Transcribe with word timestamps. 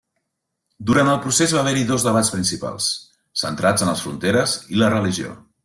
Durant 0.91 1.11
el 1.11 1.19
procés 1.25 1.53
va 1.57 1.59
haver-hi 1.63 1.83
dos 1.91 2.07
debats 2.07 2.33
principals, 2.37 2.89
centrats 3.43 3.85
en 3.87 3.93
les 3.93 4.03
fronteres 4.07 4.57
i 4.77 4.83
la 4.85 4.93
religió. 4.99 5.37